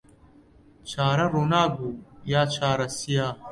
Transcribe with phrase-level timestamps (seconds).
[0.91, 1.91] چارە ڕووناک بوو
[2.31, 3.27] یا چارە سیا